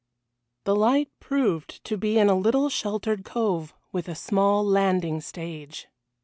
The 0.63 0.75
light 0.75 1.11
proved 1.19 1.83
to 1.83 1.95
be 1.95 2.17
in 2.17 2.27
a 2.27 2.33
little 2.33 2.69
sheltered 2.69 3.23
cove, 3.23 3.75
with 3.91 4.07
a 4.09 4.15
small 4.15 4.65
landing 4.65 5.21
stage. 5.21 5.89